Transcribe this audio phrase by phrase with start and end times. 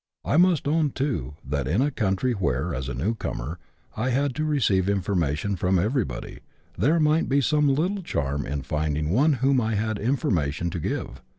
[0.25, 3.59] I must own, too, that in a country where, as a new comer,
[3.95, 6.39] I had to receive information from everybody,
[6.75, 10.79] there might be some little charm in finding one to whom I had information to
[10.79, 11.21] give.